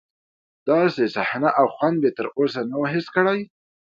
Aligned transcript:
داسې 0.69 1.03
صحنه 1.15 1.49
او 1.59 1.65
خوند 1.75 1.97
مې 2.01 2.11
تر 2.17 2.27
اوسه 2.37 2.61
نه 2.69 2.75
و 2.81 2.85
حس 2.93 3.07
کړی. 3.15 3.39